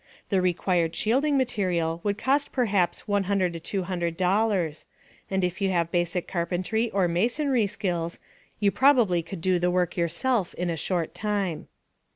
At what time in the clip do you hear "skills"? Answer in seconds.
7.67-8.17